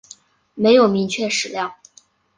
[0.55, 1.75] 没有明确史料